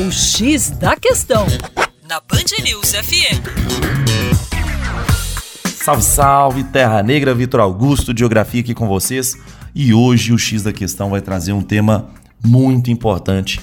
[0.00, 1.44] O X da Questão,
[2.08, 3.42] na Band News FM.
[5.74, 9.36] Salve, salve, Terra Negra, Vitor Augusto, Geografia aqui com vocês.
[9.74, 12.10] E hoje o X da Questão vai trazer um tema
[12.46, 13.60] muito importante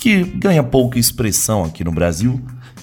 [0.00, 2.40] que ganha pouca expressão aqui no Brasil,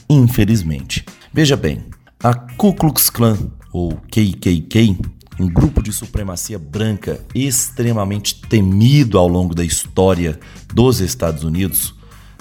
[0.09, 1.04] infelizmente.
[1.34, 1.84] Veja bem,
[2.23, 3.38] a Ku Klux Klan,
[3.73, 4.98] ou KKK,
[5.38, 10.39] um grupo de supremacia branca extremamente temido ao longo da história
[10.73, 11.95] dos Estados Unidos,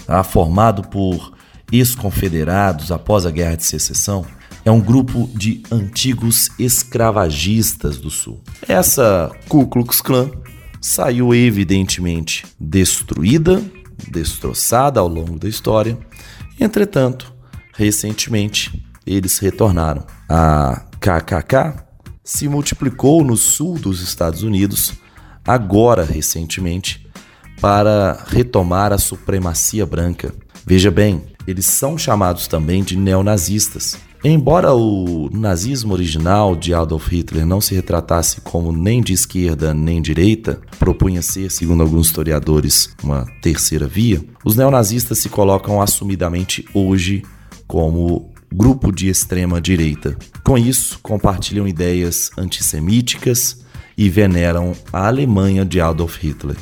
[0.06, 0.22] tá?
[0.22, 1.32] formado por
[1.72, 4.24] ex-confederados após a Guerra de Secessão,
[4.64, 8.40] é um grupo de antigos escravagistas do Sul.
[8.66, 10.30] Essa Ku Klux Klan
[10.80, 13.62] saiu evidentemente destruída,
[14.08, 15.98] destroçada ao longo da história.
[16.58, 17.32] Entretanto,
[17.74, 20.06] recentemente eles retornaram.
[20.28, 21.84] A KKK
[22.22, 24.94] se multiplicou no sul dos Estados Unidos,
[25.46, 27.03] agora recentemente,
[27.60, 30.34] para retomar a supremacia branca.
[30.66, 33.98] Veja bem, eles são chamados também de neonazistas.
[34.26, 40.00] Embora o nazismo original de Adolf Hitler não se retratasse como nem de esquerda nem
[40.00, 47.22] direita, propunha ser, segundo alguns historiadores, uma terceira via, os neonazistas se colocam assumidamente hoje
[47.66, 50.16] como grupo de extrema direita.
[50.42, 53.62] Com isso, compartilham ideias antissemíticas
[53.94, 56.56] e veneram a Alemanha de Adolf Hitler,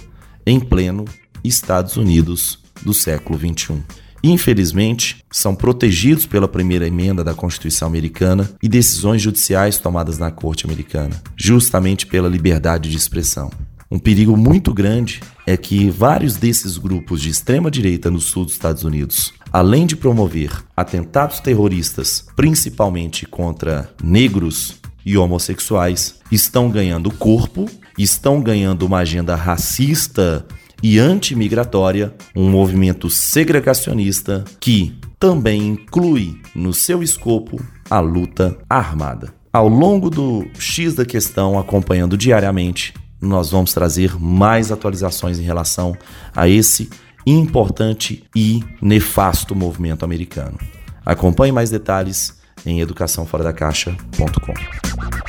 [0.47, 1.05] em pleno
[1.45, 3.83] Estados Unidos do século XXI.
[4.25, 10.65] Infelizmente, são protegidos pela primeira emenda da Constituição Americana e decisões judiciais tomadas na Corte
[10.65, 13.51] Americana, justamente pela liberdade de expressão.
[13.91, 18.55] Um perigo muito grande é que vários desses grupos de extrema direita no sul dos
[18.55, 27.69] Estados Unidos, além de promover atentados terroristas, principalmente contra negros e homossexuais, estão ganhando corpo,
[27.99, 30.47] estão ganhando uma agenda racista
[30.83, 39.33] e antimigratória, um movimento segregacionista que também inclui no seu escopo a luta armada.
[39.53, 45.97] Ao longo do X da questão, acompanhando diariamente, nós vamos trazer mais atualizações em relação
[46.35, 46.91] a esse
[47.25, 50.59] importante e nefasto movimento americano.
[51.07, 52.37] Acompanhe mais detalhes
[52.67, 55.22] em educaçãoforadacaixa.com.